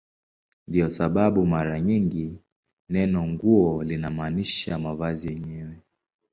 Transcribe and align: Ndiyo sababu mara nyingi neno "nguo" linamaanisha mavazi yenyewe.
Ndiyo 0.67 0.89
sababu 0.89 1.45
mara 1.45 1.81
nyingi 1.81 2.39
neno 2.89 3.27
"nguo" 3.27 3.83
linamaanisha 3.83 4.79
mavazi 4.79 5.27
yenyewe. 5.27 5.77